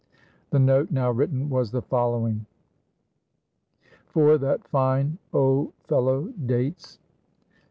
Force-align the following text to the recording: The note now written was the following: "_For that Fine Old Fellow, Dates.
The 0.49 0.57
note 0.57 0.89
now 0.89 1.11
written 1.11 1.47
was 1.47 1.69
the 1.69 1.83
following: 1.83 2.47
"_For 4.11 4.39
that 4.39 4.67
Fine 4.67 5.19
Old 5.31 5.73
Fellow, 5.83 6.29
Dates. 6.43 6.97